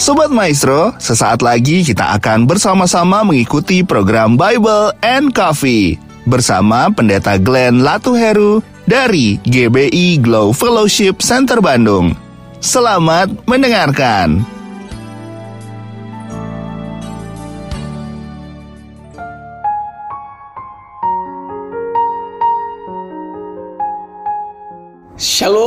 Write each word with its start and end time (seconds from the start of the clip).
Sobat 0.00 0.32
Maestro, 0.32 0.96
sesaat 0.96 1.44
lagi 1.44 1.84
kita 1.84 2.16
akan 2.16 2.48
bersama-sama 2.48 3.20
mengikuti 3.20 3.84
program 3.84 4.32
Bible 4.32 4.96
and 5.04 5.28
Coffee 5.36 6.00
bersama 6.24 6.88
Pendeta 6.88 7.36
Glenn 7.36 7.84
Latuheru 7.84 8.64
dari 8.88 9.36
GBI 9.44 10.24
Glow 10.24 10.56
Fellowship 10.56 11.20
Center 11.20 11.60
Bandung. 11.60 12.16
Selamat 12.64 13.28
mendengarkan. 13.44 14.40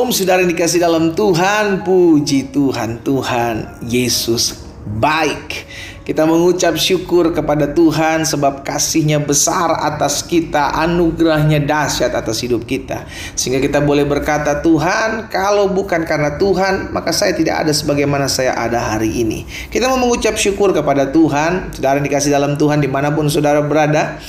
Shalom 0.03 0.19
saudara 0.19 0.43
dikasih 0.43 0.83
dalam 0.83 1.15
Tuhan 1.15 1.87
Puji 1.87 2.51
Tuhan 2.51 3.07
Tuhan 3.07 3.87
Yesus 3.87 4.67
baik. 4.99 5.63
Kita 6.03 6.27
mengucap 6.27 6.75
syukur 6.75 7.31
kepada 7.31 7.71
Tuhan 7.71 8.27
Sebab 8.27 8.67
kasihnya 8.67 9.23
besar 9.23 9.71
atas 9.71 10.19
kita 10.27 10.75
Anugerahnya 10.75 11.63
dahsyat 11.63 12.11
atas 12.19 12.43
hidup 12.43 12.67
kita. 12.67 13.07
Sehingga 13.39 13.63
kita 13.63 13.79
boleh 13.79 14.03
berkata 14.03 14.59
Tuhan 14.59 15.31
Kalau 15.31 15.71
bukan 15.71 16.03
karena 16.03 16.35
Tuhan 16.35 16.91
Maka 16.91 17.15
saya 17.15 17.31
tidak 17.31 17.63
ada 17.63 17.71
sebagaimana 17.71 18.27
saya 18.27 18.59
ada 18.59 18.83
hari 18.83 19.23
ini. 19.23 19.47
Kita 19.71 19.87
mau 19.87 20.03
mengucap 20.03 20.35
syukur 20.35 20.75
kepada 20.75 21.15
Tuhan 21.15 21.79
Saudara 21.79 22.03
yang 22.03 22.11
dikasih 22.11 22.27
dalam 22.27 22.59
Tuhan 22.59 22.83
Di 22.83 22.91
mana 22.91 23.15
pun 23.15 23.31
saudara 23.31 23.63
berada 23.63 24.19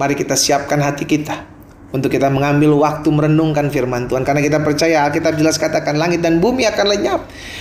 Mari 0.00 0.16
kita 0.16 0.32
siapkan 0.32 0.80
hati 0.80 1.04
kita 1.04 1.49
untuk 1.90 2.10
kita 2.10 2.30
mengambil 2.30 2.74
waktu 2.78 3.08
merenungkan 3.10 3.68
firman 3.68 4.06
Tuhan. 4.06 4.22
Karena 4.22 4.42
kita 4.42 4.58
percaya 4.62 5.06
Alkitab 5.10 5.38
jelas 5.38 5.58
katakan 5.58 5.98
langit 5.98 6.22
dan 6.22 6.38
bumi 6.38 6.66
akan 6.66 6.86
lenyap 6.86 7.20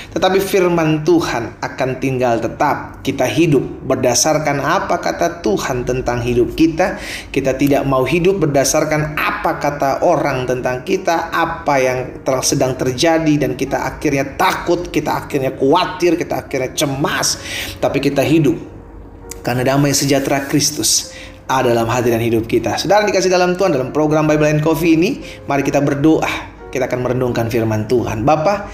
tetapi 0.09 0.41
firman 0.41 1.05
Tuhan 1.05 1.61
akan 1.61 1.89
tinggal 2.01 2.41
tetap. 2.41 3.05
Kita 3.05 3.29
hidup 3.29 3.85
berdasarkan 3.85 4.57
apa 4.57 4.97
kata 4.97 5.45
Tuhan 5.45 5.85
tentang 5.85 6.25
hidup 6.25 6.57
kita. 6.57 6.97
Kita 7.29 7.53
tidak 7.53 7.85
mau 7.85 8.01
hidup 8.01 8.41
berdasarkan 8.41 9.13
apa 9.13 9.61
kata 9.61 10.01
orang 10.01 10.49
tentang 10.49 10.81
kita 10.81 11.29
apa 11.29 11.75
yang 11.77 11.99
sedang 12.41 12.73
terjadi 12.73 13.37
dan 13.37 13.53
kita 13.53 13.85
akhirnya 13.85 14.33
takut 14.33 14.89
kita 14.89 15.25
akhirnya 15.25 15.53
khawatir 15.53 16.17
kita 16.17 16.45
akhirnya 16.45 16.73
cemas. 16.73 17.37
Tapi 17.77 18.01
kita 18.01 18.25
hidup 18.25 18.57
karena 19.45 19.61
damai 19.61 19.93
sejahtera 19.93 20.41
Kristus 20.49 21.13
ada 21.49 21.73
dalam 21.73 21.89
hati 21.89 22.13
dan 22.13 22.21
hidup 22.21 22.45
kita. 22.45 22.77
Saudara 22.77 23.03
dikasih 23.09 23.33
dalam 23.33 23.57
Tuhan 23.57 23.73
dalam 23.73 23.89
program 23.89 24.29
Bible 24.29 24.45
and 24.45 24.61
Coffee 24.61 24.93
ini, 24.93 25.19
mari 25.49 25.65
kita 25.65 25.81
berdoa. 25.81 26.29
Kita 26.69 26.85
akan 26.85 27.01
merenungkan 27.01 27.49
firman 27.49 27.89
Tuhan. 27.89 28.21
Bapak, 28.21 28.69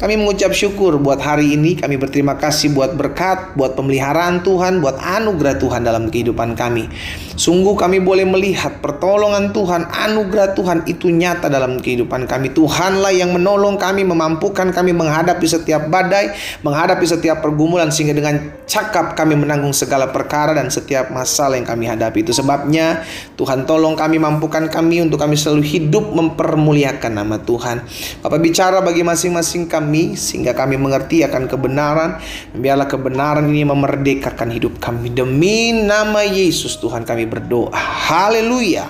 kami 0.00 0.16
mengucap 0.16 0.56
syukur 0.56 0.96
buat 0.96 1.20
hari 1.20 1.52
ini. 1.52 1.76
Kami 1.76 2.00
berterima 2.00 2.32
kasih 2.40 2.72
buat 2.72 2.96
berkat, 2.96 3.52
buat 3.52 3.76
pemeliharaan 3.76 4.40
Tuhan, 4.40 4.80
buat 4.80 4.96
anugerah 4.96 5.60
Tuhan 5.60 5.84
dalam 5.84 6.08
kehidupan 6.08 6.56
kami. 6.56 6.88
Sungguh 7.36 7.76
kami 7.76 8.00
boleh 8.00 8.24
melihat 8.24 8.80
pertolongan 8.80 9.52
Tuhan, 9.52 9.92
anugerah 9.92 10.56
Tuhan 10.56 10.88
itu 10.88 11.12
nyata 11.12 11.52
dalam 11.52 11.84
kehidupan 11.84 12.24
kami. 12.24 12.48
Tuhanlah 12.48 13.12
yang 13.12 13.36
menolong 13.36 13.76
kami, 13.76 14.08
memampukan 14.08 14.72
kami 14.72 14.96
menghadapi 14.96 15.44
setiap 15.44 15.92
badai, 15.92 16.32
menghadapi 16.64 17.04
setiap 17.04 17.44
pergumulan 17.44 17.92
sehingga 17.92 18.16
dengan 18.16 18.40
cakap 18.64 19.12
kami 19.12 19.36
menanggung 19.36 19.76
segala 19.76 20.08
perkara 20.08 20.56
dan 20.56 20.72
setiap 20.72 21.12
masalah 21.12 21.60
yang 21.60 21.68
kami 21.68 21.84
hadapi. 21.84 22.24
Itu 22.24 22.32
sebabnya 22.32 23.04
Tuhan 23.36 23.68
tolong 23.68 24.00
kami, 24.00 24.16
mampukan 24.16 24.64
kami 24.72 25.04
untuk 25.04 25.20
kami 25.20 25.36
selalu 25.36 25.60
hidup 25.60 26.08
mempermuliakan 26.16 27.12
nama 27.20 27.36
Tuhan. 27.36 27.84
Bapak 28.24 28.40
bicara 28.40 28.80
bagi 28.80 29.04
masing-masing 29.04 29.68
kami 29.68 29.89
kami 29.90 30.14
sehingga 30.14 30.54
kami 30.54 30.78
mengerti 30.78 31.26
akan 31.26 31.50
kebenaran. 31.50 32.22
Biarlah 32.54 32.86
kebenaran 32.86 33.50
ini 33.50 33.66
memerdekakan 33.66 34.54
hidup 34.54 34.78
kami 34.78 35.10
demi 35.10 35.74
nama 35.74 36.22
Yesus 36.22 36.78
Tuhan 36.78 37.02
kami 37.02 37.26
berdoa. 37.26 37.74
Haleluya. 37.74 38.86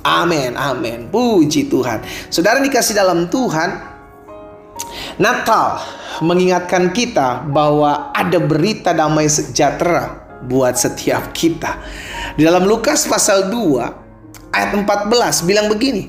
Amin, 0.00 0.56
amin. 0.56 1.12
Puji 1.12 1.68
Tuhan. 1.68 2.00
Saudara 2.32 2.64
dikasih 2.64 2.96
dalam 2.96 3.28
Tuhan, 3.28 3.76
Natal 5.20 5.84
mengingatkan 6.24 6.96
kita 6.96 7.44
bahwa 7.44 8.08
ada 8.16 8.40
berita 8.40 8.96
damai 8.96 9.28
sejahtera 9.28 10.16
buat 10.48 10.80
setiap 10.80 11.36
kita. 11.36 11.76
Di 12.40 12.48
dalam 12.48 12.64
Lukas 12.64 13.04
pasal 13.04 13.52
2 13.52 14.48
ayat 14.56 14.72
14 14.72 15.44
bilang 15.44 15.68
begini. 15.68 16.08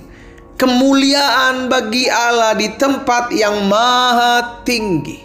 Kemuliaan 0.58 1.70
bagi 1.70 2.10
Allah 2.10 2.58
di 2.58 2.74
tempat 2.74 3.30
yang 3.30 3.70
maha 3.70 4.66
tinggi 4.66 5.22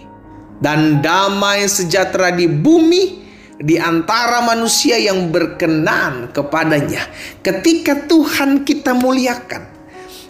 dan 0.60 1.00
damai 1.00 1.64
sejahtera 1.64 2.28
di 2.36 2.44
bumi 2.44 3.24
di 3.56 3.80
antara 3.80 4.44
manusia 4.44 5.00
yang 5.00 5.32
berkenan 5.32 6.28
kepadanya. 6.36 7.08
Ketika 7.40 8.04
Tuhan 8.04 8.60
kita 8.60 8.92
muliakan, 8.92 9.62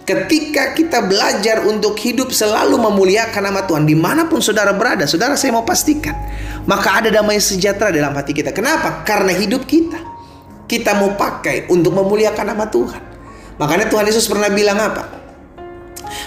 ketika 0.07 0.71
kita 0.71 1.03
belajar 1.03 1.67
untuk 1.67 1.99
hidup 1.99 2.31
selalu 2.31 2.79
memuliakan 2.79 3.43
nama 3.43 3.67
Tuhan 3.67 3.83
di 3.83 3.99
mana 3.99 4.31
pun 4.31 4.39
saudara 4.39 4.71
berada, 4.71 5.03
saudara 5.11 5.35
saya 5.35 5.51
mau 5.51 5.67
pastikan, 5.67 6.15
maka 6.63 7.03
ada 7.03 7.11
damai 7.11 7.43
sejahtera 7.43 7.91
dalam 7.91 8.15
hati 8.15 8.31
kita. 8.31 8.55
Kenapa? 8.55 9.03
Karena 9.03 9.35
hidup 9.35 9.67
kita 9.67 9.99
kita 10.73 10.97
mau 10.97 11.13
pakai 11.19 11.69
untuk 11.69 11.93
memuliakan 11.93 12.47
nama 12.49 12.65
Tuhan. 12.65 13.12
Makanya 13.57 13.89
Tuhan 13.89 14.05
Yesus 14.09 14.29
pernah 14.29 14.49
bilang 14.49 14.79
apa? 14.81 15.09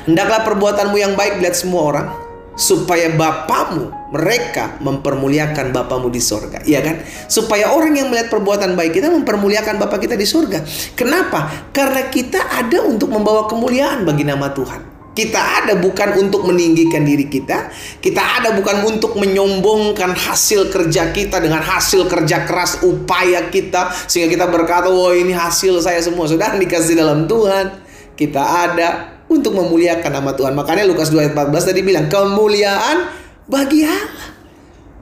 Hendaklah 0.06 0.46
perbuatanmu 0.46 0.98
yang 0.98 1.14
baik 1.14 1.42
dilihat 1.42 1.58
semua 1.58 1.82
orang 1.82 2.08
supaya 2.56 3.12
bapamu 3.12 3.92
mereka 4.16 4.80
mempermuliakan 4.80 5.76
bapamu 5.76 6.08
di 6.08 6.24
sorga. 6.24 6.64
Iya 6.64 6.80
kan? 6.82 6.96
Supaya 7.28 7.76
orang 7.76 8.00
yang 8.00 8.08
melihat 8.08 8.32
perbuatan 8.32 8.80
baik 8.80 8.96
kita 9.02 9.12
mempermuliakan 9.12 9.76
bapak 9.82 10.08
kita 10.08 10.16
di 10.16 10.24
sorga. 10.24 10.64
Kenapa? 10.96 11.70
Karena 11.76 12.08
kita 12.08 12.40
ada 12.64 12.86
untuk 12.88 13.12
membawa 13.12 13.46
kemuliaan 13.46 14.08
bagi 14.08 14.24
nama 14.24 14.50
Tuhan 14.56 14.95
kita 15.16 15.64
ada 15.64 15.74
bukan 15.80 16.20
untuk 16.20 16.46
meninggikan 16.46 17.08
diri 17.08 17.32
kita 17.32 17.72
kita 18.04 18.22
ada 18.22 18.54
bukan 18.54 18.84
untuk 18.84 19.16
menyombongkan 19.16 20.12
hasil 20.12 20.70
kerja 20.70 21.16
kita 21.16 21.40
dengan 21.40 21.64
hasil 21.64 22.06
kerja 22.12 22.44
keras 22.44 22.84
upaya 22.84 23.48
kita 23.48 23.90
sehingga 24.06 24.30
kita 24.30 24.46
berkata 24.52 24.92
wah 24.92 25.16
ini 25.16 25.32
hasil 25.32 25.80
saya 25.80 26.04
semua 26.04 26.28
sudah 26.28 26.60
dikasih 26.60 27.00
dalam 27.00 27.26
Tuhan 27.26 27.82
kita 28.20 28.44
ada 28.44 29.16
untuk 29.28 29.58
memuliakan 29.58 30.12
nama 30.22 30.32
Tuhan. 30.38 30.54
Makanya 30.54 30.86
Lukas 30.86 31.10
2 31.10 31.20
ayat 31.20 31.34
14 31.34 31.70
tadi 31.72 31.82
bilang 31.82 32.08
kemuliaan 32.08 33.10
bagi 33.50 33.84
Allah. 33.86 34.28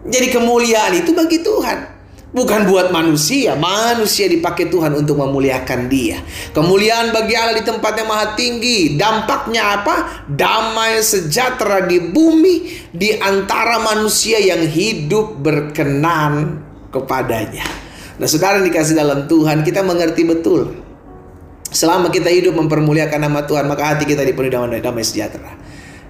Jadi 0.03 0.27
kemuliaan 0.31 0.91
itu 0.99 1.15
bagi 1.15 1.39
Tuhan. 1.39 1.92
Bukan 2.33 2.65
buat 2.65 2.89
manusia, 2.89 3.53
manusia 3.53 4.25
dipakai 4.25 4.65
Tuhan 4.73 4.97
untuk 4.97 5.21
memuliakan 5.21 5.85
dia. 5.85 6.17
Kemuliaan 6.49 7.13
bagi 7.13 7.37
Allah 7.37 7.61
di 7.61 7.61
tempat 7.61 7.93
yang 7.93 8.09
maha 8.09 8.33
tinggi. 8.33 8.97
Dampaknya 8.97 9.77
apa? 9.77 10.25
Damai 10.25 10.97
sejahtera 11.05 11.85
di 11.85 12.01
bumi 12.01 12.89
di 12.89 13.13
antara 13.21 13.77
manusia 13.85 14.41
yang 14.41 14.65
hidup 14.65 15.37
berkenan 15.45 16.65
kepadanya. 16.89 17.69
Nah 18.17 18.25
saudara 18.25 18.65
dikasih 18.65 18.97
dalam 18.97 19.29
Tuhan, 19.29 19.61
kita 19.61 19.85
mengerti 19.85 20.25
betul 20.25 20.83
Selama 21.73 22.13
kita 22.13 22.29
hidup 22.29 22.53
mempermuliakan 22.53 23.17
nama 23.25 23.49
Tuhan, 23.49 23.65
maka 23.65 23.97
hati 23.97 24.05
kita 24.05 24.21
dipenuhi 24.21 24.53
damai, 24.53 24.77
damai 24.77 25.01
sejahtera. 25.01 25.57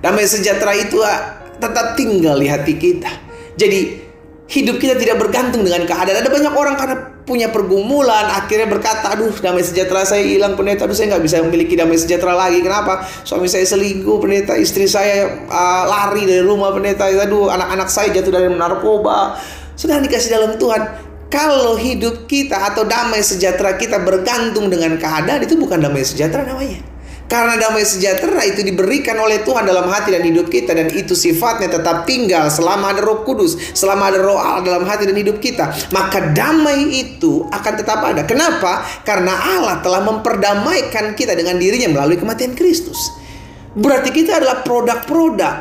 Damai 0.04 0.28
sejahtera 0.28 0.76
itu 0.76 1.00
ah, 1.00 1.40
tetap 1.56 1.96
tinggal 1.96 2.36
di 2.36 2.52
hati 2.52 2.76
kita. 2.76 3.08
Jadi 3.56 4.03
hidup 4.52 4.76
kita 4.78 5.00
tidak 5.00 5.20
bergantung 5.20 5.64
dengan 5.64 5.88
keadaan. 5.88 6.20
Ada 6.20 6.30
banyak 6.30 6.54
orang 6.54 6.76
karena 6.76 6.96
punya 7.24 7.48
pergumulan 7.50 8.28
akhirnya 8.28 8.68
berkata, 8.68 9.16
aduh 9.16 9.32
damai 9.40 9.64
sejahtera 9.64 10.04
saya 10.04 10.28
hilang 10.28 10.60
pendeta, 10.60 10.84
aduh 10.84 10.96
saya 10.96 11.16
nggak 11.16 11.24
bisa 11.24 11.40
memiliki 11.40 11.80
damai 11.80 11.96
sejahtera 11.96 12.36
lagi. 12.36 12.60
Kenapa? 12.60 13.08
Suami 13.24 13.48
saya 13.48 13.64
selingkuh 13.64 14.20
pendeta, 14.20 14.60
istri 14.60 14.86
saya 14.86 15.48
uh, 15.48 15.84
lari 15.88 16.28
dari 16.28 16.44
rumah 16.44 16.76
pendeta, 16.76 17.08
aduh 17.08 17.48
anak-anak 17.48 17.88
saya 17.88 18.12
jatuh 18.12 18.32
dari 18.32 18.48
narkoba. 18.52 19.40
Sudah 19.74 19.98
dikasih 20.04 20.30
dalam 20.36 20.60
Tuhan. 20.60 21.12
Kalau 21.34 21.74
hidup 21.82 22.30
kita 22.30 22.62
atau 22.62 22.86
damai 22.86 23.26
sejahtera 23.26 23.74
kita 23.74 24.06
bergantung 24.06 24.70
dengan 24.70 25.02
keadaan 25.02 25.42
itu 25.42 25.58
bukan 25.58 25.82
damai 25.82 26.06
sejahtera 26.06 26.46
namanya. 26.46 26.93
Karena 27.34 27.58
damai 27.58 27.82
sejahtera 27.82 28.46
itu 28.46 28.62
diberikan 28.62 29.18
oleh 29.18 29.42
Tuhan 29.42 29.66
dalam 29.66 29.90
hati 29.90 30.14
dan 30.14 30.22
hidup 30.22 30.54
kita 30.54 30.78
dan 30.78 30.94
itu 30.94 31.18
sifatnya 31.18 31.66
tetap 31.66 32.06
tinggal 32.06 32.46
selama 32.54 32.94
ada 32.94 33.02
Roh 33.02 33.26
Kudus, 33.26 33.58
selama 33.74 34.14
ada 34.14 34.22
Roh 34.22 34.38
Allah 34.38 34.62
dalam 34.62 34.86
hati 34.86 35.10
dan 35.10 35.18
hidup 35.18 35.42
kita. 35.42 35.74
Maka 35.90 36.30
damai 36.30 36.94
itu 36.94 37.50
akan 37.50 37.74
tetap 37.74 38.06
ada. 38.06 38.22
Kenapa? 38.30 38.86
Karena 39.02 39.34
Allah 39.34 39.82
telah 39.82 40.06
memperdamaikan 40.06 41.18
kita 41.18 41.34
dengan 41.34 41.58
dirinya 41.58 41.90
melalui 41.98 42.22
kematian 42.22 42.54
Kristus. 42.54 43.10
Berarti 43.74 44.14
kita 44.14 44.38
adalah 44.38 44.62
produk-produk 44.62 45.58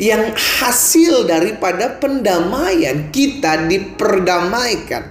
yang 0.00 0.32
hasil 0.32 1.28
daripada 1.28 2.00
pendamaian 2.00 3.12
kita 3.12 3.68
diperdamaikan. 3.68 5.04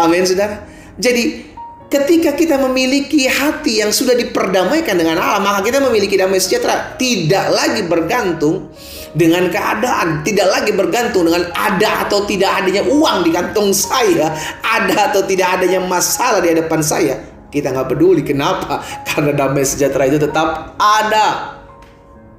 Amin, 0.00 0.24
saudara. 0.24 0.64
Jadi 0.96 1.51
ketika 1.92 2.32
kita 2.32 2.56
memiliki 2.56 3.28
hati 3.28 3.84
yang 3.84 3.92
sudah 3.92 4.16
diperdamaikan 4.16 4.96
dengan 4.96 5.20
Allah, 5.20 5.44
maka 5.44 5.60
kita 5.60 5.84
memiliki 5.84 6.16
damai 6.16 6.40
sejahtera. 6.40 6.96
Tidak 6.96 7.52
lagi 7.52 7.84
bergantung 7.84 8.72
dengan 9.12 9.52
keadaan, 9.52 10.24
tidak 10.24 10.48
lagi 10.48 10.72
bergantung 10.72 11.28
dengan 11.28 11.52
ada 11.52 12.08
atau 12.08 12.24
tidak 12.24 12.64
adanya 12.64 12.88
uang 12.88 13.28
di 13.28 13.30
kantong 13.36 13.76
saya, 13.76 14.32
ada 14.64 15.12
atau 15.12 15.20
tidak 15.28 15.60
adanya 15.60 15.84
masalah 15.84 16.40
di 16.40 16.48
hadapan 16.56 16.80
saya. 16.80 17.14
Kita 17.52 17.68
nggak 17.68 17.92
peduli 17.92 18.24
kenapa? 18.24 18.80
Karena 19.12 19.36
damai 19.36 19.68
sejahtera 19.68 20.08
itu 20.08 20.16
tetap 20.16 20.80
ada. 20.80 21.60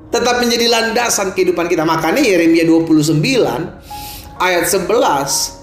Tetap 0.09 0.41
menjadi 0.41 0.69
landasan 0.69 1.33
kehidupan 1.37 1.69
kita. 1.69 1.85
Makanya 1.85 2.21
Yeremia 2.21 2.65
29 2.65 3.21
ayat 4.37 4.65
11 4.65 5.62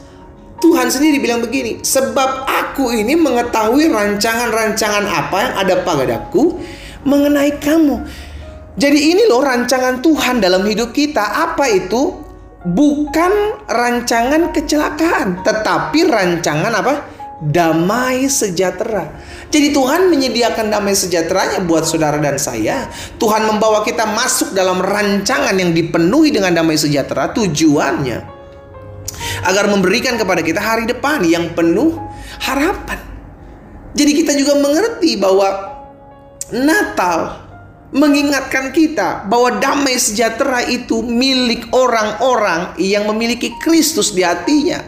Tuhan 0.60 0.92
sendiri 0.92 1.18
bilang 1.18 1.40
begini, 1.40 1.80
sebab 1.80 2.44
aku 2.44 2.92
ini 2.92 3.16
mengetahui 3.16 3.88
rancangan-rancangan 3.88 5.04
apa 5.08 5.36
yang 5.40 5.54
ada 5.56 5.74
padaku 5.80 6.60
mengenai 7.08 7.56
kamu. 7.56 8.04
Jadi 8.76 9.12
ini 9.12 9.24
loh 9.24 9.40
rancangan 9.40 10.04
Tuhan 10.04 10.40
dalam 10.40 10.64
hidup 10.68 10.92
kita. 10.92 11.20
Apa 11.48 11.68
itu? 11.68 12.28
Bukan 12.60 13.64
rancangan 13.72 14.52
kecelakaan, 14.52 15.40
tetapi 15.40 16.04
rancangan 16.04 16.72
apa? 16.76 16.94
Damai 17.40 18.28
sejahtera. 18.28 19.16
Jadi 19.48 19.72
Tuhan 19.72 20.12
menyediakan 20.12 20.68
damai 20.68 20.92
sejahteranya 20.92 21.64
buat 21.64 21.88
saudara 21.88 22.20
dan 22.20 22.36
saya. 22.36 22.92
Tuhan 23.16 23.48
membawa 23.48 23.80
kita 23.80 24.04
masuk 24.12 24.52
dalam 24.52 24.84
rancangan 24.84 25.56
yang 25.56 25.72
dipenuhi 25.72 26.36
dengan 26.36 26.52
damai 26.52 26.76
sejahtera. 26.76 27.32
Tujuannya 27.32 28.39
agar 29.44 29.70
memberikan 29.70 30.16
kepada 30.16 30.40
kita 30.40 30.60
hari 30.60 30.84
depan 30.86 31.24
yang 31.26 31.52
penuh 31.54 31.96
harapan. 32.42 32.98
Jadi 33.94 34.12
kita 34.22 34.32
juga 34.38 34.58
mengerti 34.62 35.18
bahwa 35.18 35.48
Natal 36.50 37.50
mengingatkan 37.90 38.70
kita 38.70 39.26
bahwa 39.26 39.58
damai 39.58 39.98
sejahtera 39.98 40.62
itu 40.62 41.02
milik 41.02 41.66
orang-orang 41.74 42.78
yang 42.78 43.06
memiliki 43.10 43.50
Kristus 43.58 44.14
di 44.14 44.22
hatinya. 44.22 44.78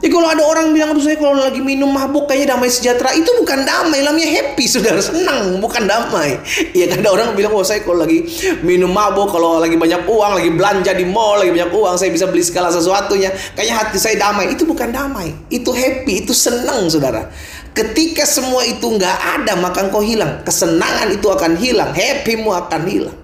Jadi 0.00 0.16
kalau 0.16 0.32
ada 0.32 0.40
orang 0.48 0.72
bilang, 0.72 0.96
aduh 0.96 1.04
saya 1.04 1.20
kalau 1.20 1.36
lagi 1.36 1.60
minum 1.60 1.92
mabuk 1.92 2.24
kayaknya 2.24 2.56
damai 2.56 2.72
sejahtera. 2.72 3.12
Itu 3.12 3.36
bukan 3.36 3.68
damai, 3.68 4.00
namanya 4.00 4.32
happy, 4.32 4.64
saudara. 4.64 4.96
Senang, 4.96 5.60
bukan 5.60 5.84
damai. 5.84 6.40
Iya 6.72 6.88
kan 6.88 7.04
ada 7.04 7.12
orang 7.12 7.36
bilang, 7.36 7.52
oh 7.52 7.60
saya 7.60 7.84
kalau 7.84 8.08
lagi 8.08 8.24
minum 8.64 8.88
mabuk, 8.88 9.28
kalau 9.28 9.60
lagi 9.60 9.76
banyak 9.76 10.08
uang, 10.08 10.40
lagi 10.40 10.50
belanja 10.56 10.96
di 10.96 11.04
mall, 11.04 11.44
lagi 11.44 11.52
banyak 11.52 11.68
uang, 11.68 12.00
saya 12.00 12.08
bisa 12.16 12.24
beli 12.32 12.40
segala 12.40 12.72
sesuatunya. 12.72 13.28
Kayaknya 13.52 13.74
hati 13.76 14.00
saya 14.00 14.16
damai. 14.16 14.56
Itu 14.56 14.64
bukan 14.64 14.88
damai. 14.88 15.36
Itu 15.52 15.68
happy, 15.68 16.24
itu 16.24 16.32
senang, 16.32 16.88
saudara. 16.88 17.28
Ketika 17.76 18.24
semua 18.24 18.64
itu 18.64 18.88
nggak 18.88 19.44
ada, 19.44 19.52
maka 19.60 19.84
engkau 19.84 20.00
hilang. 20.00 20.40
Kesenangan 20.48 21.12
itu 21.12 21.28
akan 21.28 21.60
hilang. 21.60 21.92
Happymu 21.92 22.48
akan 22.56 22.82
hilang. 22.88 23.18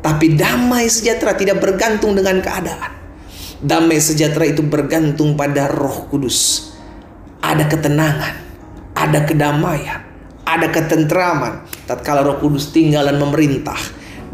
Tapi 0.00 0.32
damai 0.32 0.88
sejahtera 0.88 1.36
tidak 1.36 1.60
bergantung 1.60 2.16
dengan 2.16 2.40
keadaan. 2.40 3.01
Damai 3.62 4.02
sejahtera 4.02 4.50
itu 4.50 4.58
bergantung 4.66 5.38
pada 5.38 5.70
Roh 5.70 6.10
Kudus. 6.10 6.70
Ada 7.38 7.70
ketenangan, 7.70 8.34
ada 8.90 9.22
kedamaian, 9.22 10.02
ada 10.42 10.66
ketentraman 10.66 11.62
tatkala 11.86 12.26
Roh 12.26 12.42
Kudus 12.42 12.74
tinggal 12.74 13.06
dan 13.06 13.22
memerintah 13.22 13.78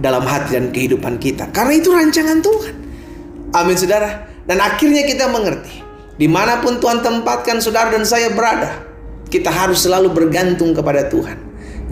dalam 0.00 0.24
hati 0.24 0.56
dan 0.56 0.72
kehidupan 0.72 1.20
kita. 1.20 1.52
Karena 1.52 1.76
itu 1.76 1.92
rancangan 1.92 2.40
Tuhan. 2.40 2.74
Amin 3.52 3.76
saudara. 3.76 4.32
Dan 4.48 4.64
akhirnya 4.64 5.04
kita 5.04 5.28
mengerti. 5.28 5.84
Di 6.16 6.24
mana 6.24 6.64
pun 6.64 6.80
Tuhan 6.80 7.04
tempatkan 7.04 7.60
saudara 7.60 7.92
dan 7.92 8.08
saya 8.08 8.32
berada. 8.32 8.80
Kita 9.28 9.52
harus 9.52 9.84
selalu 9.84 10.08
bergantung 10.08 10.72
kepada 10.72 11.04
Tuhan. 11.04 11.36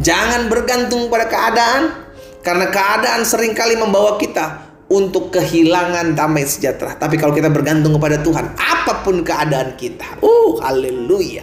Jangan 0.00 0.48
bergantung 0.48 1.12
pada 1.12 1.28
keadaan. 1.28 2.08
Karena 2.40 2.72
keadaan 2.72 3.28
sering 3.28 3.52
kali 3.52 3.76
membawa 3.76 4.16
kita 4.16 4.65
untuk 4.86 5.34
kehilangan 5.34 6.14
damai 6.14 6.46
sejahtera. 6.46 6.94
Tapi 6.94 7.18
kalau 7.18 7.34
kita 7.34 7.50
bergantung 7.50 7.98
kepada 7.98 8.22
Tuhan, 8.22 8.54
apa 8.54 9.02
pun 9.02 9.26
keadaan 9.26 9.74
kita, 9.74 10.22
uh, 10.22 10.52
haleluya, 10.62 11.42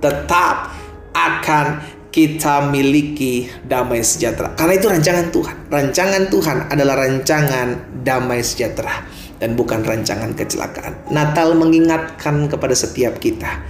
tetap 0.00 0.72
akan 1.12 1.84
kita 2.10 2.72
miliki 2.72 3.46
damai 3.62 4.02
sejahtera. 4.02 4.56
Karena 4.58 4.74
itu 4.74 4.86
rancangan 4.90 5.26
Tuhan. 5.30 5.56
Rancangan 5.70 6.22
Tuhan 6.26 6.56
adalah 6.72 6.94
rancangan 7.06 7.68
damai 8.02 8.42
sejahtera 8.42 9.06
dan 9.38 9.54
bukan 9.54 9.84
rancangan 9.86 10.34
kecelakaan. 10.34 11.08
Natal 11.14 11.54
mengingatkan 11.54 12.50
kepada 12.50 12.74
setiap 12.74 13.20
kita, 13.22 13.62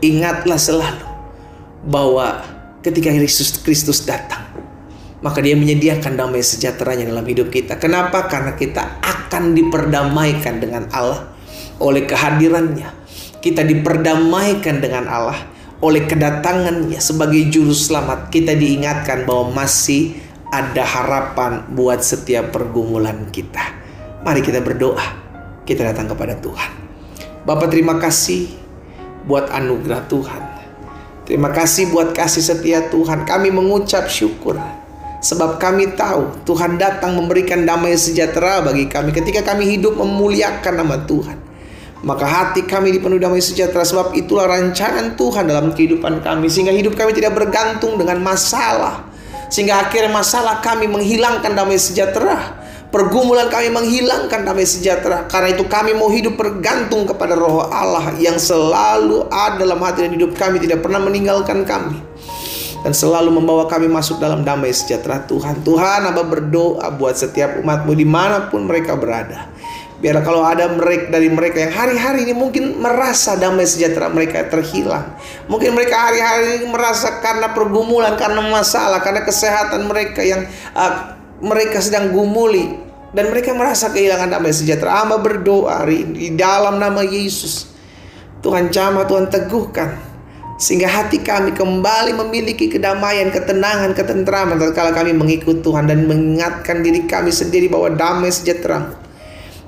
ingatlah 0.00 0.56
selalu 0.56 1.06
bahwa 1.86 2.42
ketika 2.80 3.12
Yesus 3.12 3.60
Kristus 3.60 4.02
datang, 4.08 4.51
maka 5.22 5.38
dia 5.38 5.54
menyediakan 5.54 6.18
damai 6.18 6.42
sejahteranya 6.42 7.06
dalam 7.06 7.22
hidup 7.22 7.48
kita. 7.48 7.78
Kenapa? 7.78 8.26
Karena 8.26 8.58
kita 8.58 8.98
akan 8.98 9.54
diperdamaikan 9.54 10.58
dengan 10.58 10.90
Allah 10.90 11.30
oleh 11.78 12.02
kehadirannya. 12.04 12.90
Kita 13.38 13.62
diperdamaikan 13.62 14.82
dengan 14.82 15.06
Allah 15.06 15.38
oleh 15.82 16.06
kedatangannya 16.06 16.98
sebagai 16.98 17.46
juru 17.50 17.70
selamat. 17.74 18.34
Kita 18.34 18.58
diingatkan 18.58 19.22
bahwa 19.22 19.62
masih 19.62 20.18
ada 20.50 20.82
harapan 20.82 21.70
buat 21.70 22.02
setiap 22.02 22.50
pergumulan 22.50 23.30
kita. 23.30 23.62
Mari 24.26 24.42
kita 24.42 24.58
berdoa. 24.58 25.22
Kita 25.62 25.86
datang 25.86 26.10
kepada 26.10 26.34
Tuhan. 26.42 26.70
Bapak 27.46 27.70
terima 27.70 27.98
kasih 28.02 28.50
buat 29.26 29.50
anugerah 29.50 30.02
Tuhan. 30.10 30.42
Terima 31.22 31.54
kasih 31.54 31.94
buat 31.94 32.10
kasih 32.10 32.42
setia 32.42 32.90
Tuhan. 32.90 33.22
Kami 33.22 33.54
mengucap 33.54 34.10
syukur 34.10 34.58
Sebab 35.22 35.62
kami 35.62 35.94
tahu 35.94 36.42
Tuhan 36.42 36.82
datang 36.82 37.14
memberikan 37.14 37.62
damai 37.62 37.94
sejahtera 37.94 38.58
bagi 38.58 38.90
kami 38.90 39.14
ketika 39.14 39.54
kami 39.54 39.78
hidup 39.78 39.94
memuliakan 39.94 40.82
nama 40.82 40.98
Tuhan. 41.06 41.38
Maka 42.02 42.26
hati 42.26 42.66
kami 42.66 42.90
dipenuhi 42.90 43.22
damai 43.22 43.38
sejahtera 43.38 43.86
sebab 43.86 44.18
itulah 44.18 44.50
rancangan 44.50 45.14
Tuhan 45.14 45.46
dalam 45.46 45.70
kehidupan 45.70 46.26
kami 46.26 46.50
sehingga 46.50 46.74
hidup 46.74 46.98
kami 46.98 47.14
tidak 47.14 47.38
bergantung 47.38 47.94
dengan 47.94 48.18
masalah. 48.18 49.06
Sehingga 49.46 49.86
akhirnya 49.86 50.10
masalah 50.10 50.58
kami 50.58 50.90
menghilangkan 50.90 51.54
damai 51.54 51.78
sejahtera. 51.78 52.58
Pergumulan 52.90 53.46
kami 53.46 53.70
menghilangkan 53.70 54.42
damai 54.42 54.66
sejahtera. 54.66 55.30
Karena 55.30 55.54
itu 55.54 55.70
kami 55.70 55.94
mau 55.94 56.10
hidup 56.10 56.34
bergantung 56.34 57.06
kepada 57.06 57.38
roh 57.38 57.70
Allah 57.70 58.10
yang 58.18 58.42
selalu 58.42 59.30
ada 59.30 59.62
dalam 59.62 59.78
hati 59.78 60.02
dan 60.02 60.18
hidup 60.18 60.34
kami 60.34 60.58
tidak 60.58 60.82
pernah 60.82 60.98
meninggalkan 60.98 61.62
kami 61.62 62.11
dan 62.82 62.92
selalu 62.92 63.30
membawa 63.38 63.70
kami 63.70 63.86
masuk 63.86 64.18
dalam 64.18 64.42
damai 64.42 64.74
sejahtera 64.74 65.22
Tuhan. 65.22 65.62
Tuhan, 65.62 66.02
Abah 66.10 66.26
berdoa 66.26 66.90
buat 66.98 67.14
setiap 67.14 67.62
umatmu 67.62 67.94
di 67.94 68.06
mana 68.06 68.50
pun 68.50 68.66
mereka 68.66 68.98
berada. 68.98 69.46
Biar 70.02 70.18
kalau 70.26 70.42
ada 70.42 70.66
mereka 70.66 71.14
dari 71.14 71.30
mereka 71.30 71.62
yang 71.62 71.70
hari-hari 71.78 72.26
ini 72.26 72.34
mungkin 72.34 72.74
merasa 72.82 73.38
damai 73.38 73.70
sejahtera 73.70 74.10
mereka 74.10 74.42
terhilang. 74.50 75.14
Mungkin 75.46 75.78
mereka 75.78 76.10
hari-hari 76.10 76.58
ini 76.58 76.66
merasa 76.66 77.22
karena 77.22 77.54
pergumulan, 77.54 78.18
karena 78.18 78.42
masalah, 78.50 78.98
karena 78.98 79.22
kesehatan 79.22 79.86
mereka 79.86 80.26
yang 80.26 80.42
uh, 80.74 81.14
mereka 81.38 81.78
sedang 81.78 82.10
gumuli. 82.10 82.82
Dan 83.14 83.30
mereka 83.30 83.54
merasa 83.54 83.94
kehilangan 83.94 84.34
damai 84.34 84.50
sejahtera. 84.50 85.06
Amba 85.06 85.22
berdoa 85.22 85.86
hari 85.86 86.02
ini 86.02 86.14
di 86.18 86.30
dalam 86.34 86.82
nama 86.82 87.06
Yesus. 87.06 87.70
Tuhan 88.42 88.74
jamah, 88.74 89.06
Tuhan 89.06 89.30
teguhkan 89.30 90.11
sehingga 90.62 90.86
hati 90.86 91.18
kami 91.26 91.50
kembali 91.58 92.14
memiliki 92.22 92.70
kedamaian, 92.70 93.34
ketenangan, 93.34 93.98
ketentraman 93.98 94.62
tatkala 94.62 94.94
kami 94.94 95.10
mengikut 95.10 95.58
Tuhan 95.58 95.90
dan 95.90 96.06
mengingatkan 96.06 96.86
diri 96.86 97.02
kami 97.10 97.34
sendiri 97.34 97.66
bahwa 97.66 97.90
damai 97.90 98.30
sejahtera 98.30 98.94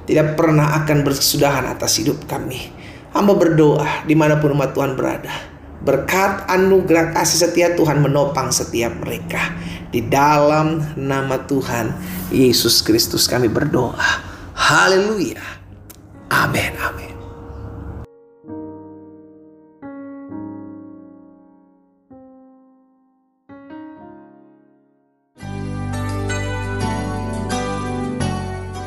tidak 0.06 0.38
pernah 0.38 0.78
akan 0.78 1.02
berkesudahan 1.02 1.66
atas 1.66 1.98
hidup 1.98 2.22
kami. 2.30 2.70
Hamba 3.10 3.34
berdoa 3.34 4.06
di 4.06 4.14
mana 4.14 4.38
pun 4.38 4.54
umat 4.54 4.70
Tuhan 4.70 4.94
berada. 4.94 5.34
Berkat 5.82 6.46
anugerah 6.46 7.10
kasih 7.10 7.42
setia 7.42 7.74
Tuhan 7.74 7.98
menopang 7.98 8.54
setiap 8.54 8.94
mereka. 9.02 9.50
Di 9.90 9.98
dalam 9.98 10.78
nama 10.94 11.42
Tuhan 11.42 11.90
Yesus 12.30 12.86
Kristus 12.86 13.26
kami 13.26 13.50
berdoa. 13.50 13.98
Haleluya. 14.54 15.42
Amin. 16.30 16.70
Amin. 16.78 17.13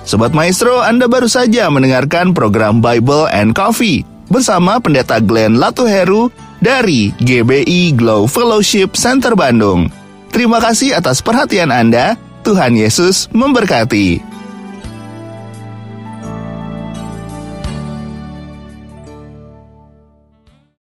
Sobat 0.07 0.31
Maestro, 0.31 0.79
Anda 0.79 1.11
baru 1.11 1.27
saja 1.27 1.67
mendengarkan 1.67 2.31
program 2.31 2.79
Bible 2.79 3.27
and 3.27 3.51
Coffee 3.51 4.07
bersama 4.31 4.79
Pendeta 4.79 5.19
Glenn 5.19 5.59
Latuheru 5.59 6.31
dari 6.63 7.11
GBI 7.19 7.91
Glow 7.91 8.23
Fellowship 8.23 8.95
Center 8.95 9.35
Bandung. 9.35 9.91
Terima 10.31 10.63
kasih 10.63 10.95
atas 10.95 11.19
perhatian 11.19 11.75
Anda. 11.75 12.15
Tuhan 12.47 12.79
Yesus 12.79 13.27
memberkati. 13.35 14.36